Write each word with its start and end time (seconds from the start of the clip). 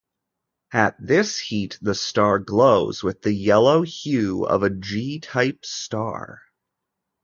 At 0.73 0.95
this 0.99 1.37
heat, 1.37 1.77
the 1.79 1.93
star 1.93 2.39
glows 2.39 3.03
with 3.03 3.21
the 3.21 3.33
yellow 3.33 3.83
hue 3.83 4.43
of 4.45 4.63
a 4.63 4.71
G-type 4.71 5.63
star. 5.63 6.41